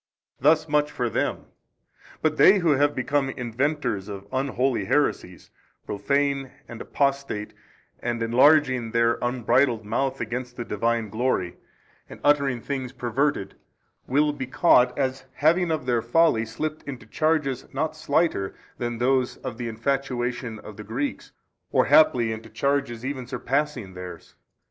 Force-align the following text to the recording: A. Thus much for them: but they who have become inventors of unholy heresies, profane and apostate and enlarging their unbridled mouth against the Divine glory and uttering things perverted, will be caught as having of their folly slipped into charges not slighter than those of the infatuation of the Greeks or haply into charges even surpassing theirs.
A. 0.39 0.43
Thus 0.45 0.67
much 0.67 0.89
for 0.89 1.11
them: 1.11 1.45
but 2.23 2.37
they 2.37 2.57
who 2.57 2.71
have 2.71 2.95
become 2.95 3.29
inventors 3.29 4.07
of 4.07 4.25
unholy 4.33 4.85
heresies, 4.85 5.51
profane 5.85 6.49
and 6.67 6.81
apostate 6.81 7.53
and 7.99 8.23
enlarging 8.23 8.93
their 8.93 9.19
unbridled 9.21 9.85
mouth 9.85 10.19
against 10.19 10.55
the 10.57 10.65
Divine 10.65 11.09
glory 11.09 11.57
and 12.09 12.19
uttering 12.23 12.61
things 12.61 12.91
perverted, 12.91 13.53
will 14.07 14.33
be 14.33 14.47
caught 14.47 14.97
as 14.97 15.25
having 15.33 15.69
of 15.69 15.85
their 15.85 16.01
folly 16.01 16.47
slipped 16.47 16.81
into 16.87 17.05
charges 17.05 17.67
not 17.71 17.95
slighter 17.95 18.55
than 18.79 18.97
those 18.97 19.37
of 19.37 19.59
the 19.59 19.67
infatuation 19.67 20.57
of 20.57 20.77
the 20.77 20.83
Greeks 20.83 21.31
or 21.71 21.85
haply 21.85 22.31
into 22.33 22.49
charges 22.49 23.05
even 23.05 23.27
surpassing 23.27 23.93
theirs. 23.93 24.33